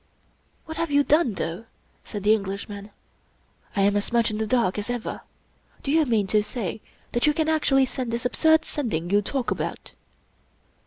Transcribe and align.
"What 0.65 0.77
have 0.77 0.89
you 0.89 1.03
done, 1.03 1.35
though?" 1.35 1.65
said 2.03 2.23
the 2.23 2.33
Englishman;" 2.33 2.89
I 3.75 3.81
am 3.83 3.95
as 3.95 4.11
much 4.11 4.31
in 4.31 4.39
the 4.39 4.47
dark 4.47 4.79
as 4.79 4.89
ever. 4.89 5.21
Do 5.83 5.91
you 5.91 6.05
mean 6.07 6.25
to 6.25 6.39
siay 6.39 6.81
that 7.11 7.27
you 7.27 7.35
can 7.35 7.47
actually 7.47 7.85
send 7.85 8.09
this 8.09 8.25
absurd 8.25 8.65
Sending 8.65 9.11
you 9.11 9.21
talk 9.21 9.51
about?" 9.51 9.91